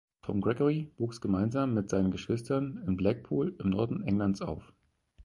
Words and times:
Tom 0.23 0.41
Gregory 0.41 0.89
wuchs 0.97 1.21
gemeinsam 1.21 1.75
mit 1.75 1.91
seinen 1.91 2.09
Geschwistern 2.09 2.83
in 2.87 2.97
Blackpool 2.97 3.53
im 3.59 3.69
Norden 3.69 4.01
Englands 4.01 4.41
auf. 4.41 4.73